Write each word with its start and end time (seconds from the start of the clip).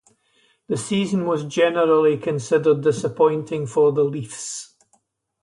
The 0.67 0.77
season 0.77 1.27
was 1.27 1.43
generally 1.45 2.17
considered 2.17 2.81
disappointing 2.81 3.67
for 3.67 3.91
the 3.91 4.03
Leafs. 4.03 4.73